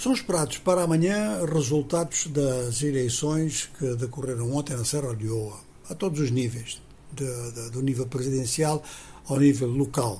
[0.00, 6.20] São esperados para amanhã resultados das eleições que decorreram ontem na Serra Leoa, a todos
[6.20, 6.80] os níveis,
[7.12, 8.82] de, de, do nível presidencial
[9.26, 10.18] ao nível local.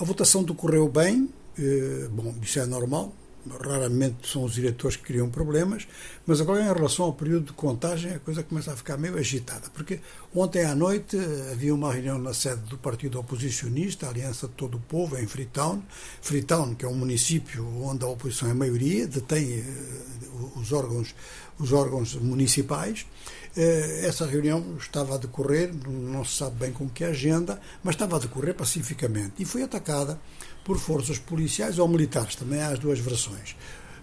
[0.00, 3.12] A votação decorreu bem, eh, bom, isso é normal,
[3.60, 5.86] raramente são os diretores que criam problemas,
[6.26, 9.68] mas agora em relação ao período de contagem a coisa começa a ficar meio agitada,
[9.72, 10.00] porque
[10.34, 11.16] ontem à noite
[11.52, 15.26] havia uma reunião na sede do partido oposicionista, a Aliança de Todo o Povo, em
[15.26, 15.82] Freetown,
[16.20, 19.64] Freetown, que é um município onde a oposição é maioria, detém eh,
[20.66, 21.14] os órgãos,
[21.58, 23.06] os órgãos municipais,
[23.56, 28.16] eh, essa reunião estava a decorrer, não se sabe bem com que agenda, mas estava
[28.16, 30.20] a decorrer pacificamente e foi atacada
[30.64, 33.56] por forças policiais ou militares, também há as duas versões.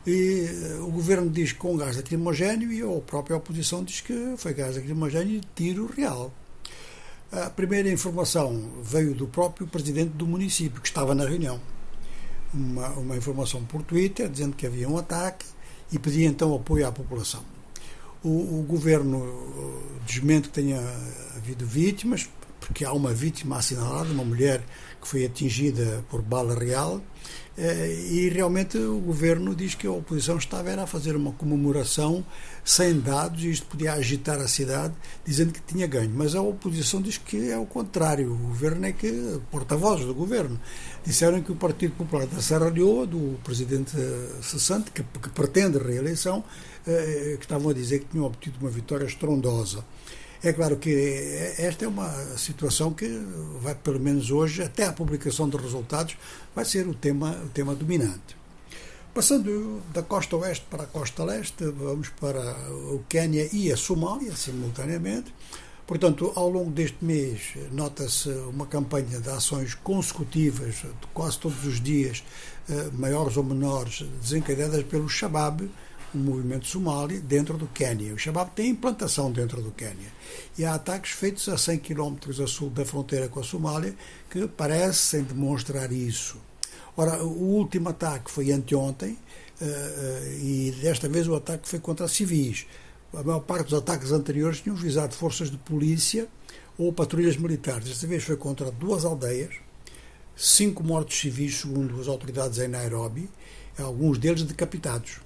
[0.07, 4.35] E eh, o governo diz que com gás lacrimogéneo e a própria oposição diz que
[4.37, 6.33] foi gás lacrimogéneo e tiro real.
[7.31, 11.59] A primeira informação veio do próprio presidente do município, que estava na reunião.
[12.53, 15.45] Uma, uma informação por Twitter dizendo que havia um ataque
[15.91, 17.43] e pedia então apoio à população.
[18.23, 20.79] O, o governo eh, desmente que tenha
[21.35, 22.29] havido vítimas,
[22.65, 24.63] porque há uma vítima assinalada, uma mulher
[25.01, 27.01] que foi atingida por bala real,
[27.57, 32.25] eh, e realmente o governo diz que a oposição estava era a fazer uma comemoração
[32.63, 34.93] sem dados e isto podia agitar a cidade,
[35.25, 36.11] dizendo que tinha ganho.
[36.15, 38.31] Mas a oposição diz que é o contrário.
[38.31, 40.59] O governo é que, porta-vozes do governo,
[41.05, 43.91] disseram que o Partido Popular da Serra Leoa, do presidente
[44.41, 46.43] cessante, que, que pretende reeleição,
[46.87, 49.83] eh, que estavam a dizer que tinham obtido uma vitória estrondosa.
[50.43, 50.91] É claro que
[51.57, 53.07] esta é uma situação que
[53.61, 56.17] vai, pelo menos hoje, até a publicação dos resultados,
[56.53, 58.35] vai ser o tema, o tema dominante.
[59.13, 64.35] Passando da costa oeste para a costa leste, vamos para o Quênia e a Somália,
[64.35, 65.33] simultaneamente.
[65.87, 71.79] Portanto, ao longo deste mês, nota-se uma campanha de ações consecutivas, de quase todos os
[71.79, 72.21] dias,
[72.69, 75.69] eh, maiores ou menores, desencadeadas pelo Shabab,
[76.15, 78.13] um movimento somali dentro do Quênia.
[78.13, 80.11] O Shabab tem implantação dentro do Quênia.
[80.57, 83.95] E há ataques feitos a 100 km a sul da fronteira com a Somália
[84.29, 86.37] que parecem demonstrar isso.
[86.95, 89.17] Ora, o último ataque foi anteontem
[89.59, 92.67] uh, e desta vez o ataque foi contra civis.
[93.13, 96.27] A maior parte dos ataques anteriores tinham visado forças de polícia
[96.77, 97.87] ou patrulhas militares.
[97.87, 99.55] Desta vez foi contra duas aldeias,
[100.35, 103.29] cinco mortos civis, segundo as autoridades em Nairobi,
[103.77, 105.19] alguns deles decapitados.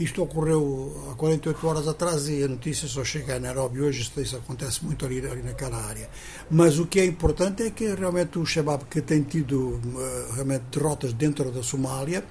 [0.00, 4.34] Isto ocorreu há 48 horas atrás e a notícia só chega a Nairobi hoje, isso
[4.34, 6.08] acontece muito ali, ali, naquela área.
[6.50, 10.64] Mas o que é importante é que realmente o Shabab, que tem tido eh, realmente
[10.72, 12.24] derrotas dentro da Somália,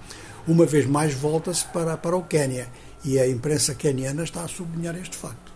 [0.48, 2.68] uma vez mais volta-se para, para o Quênia.
[3.06, 5.49] E a imprensa queniana está a sublinhar este facto.